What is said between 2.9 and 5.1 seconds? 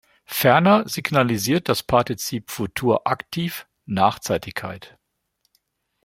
Aktiv Nachzeitigkeit.